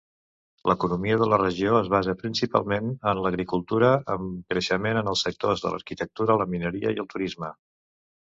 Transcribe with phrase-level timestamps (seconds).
[0.69, 5.73] L'economia de la regió es basa principalment en l'agricultura, amb creixement en els sectors de
[5.75, 7.51] l'aqüicultura, la mineria i el turisme.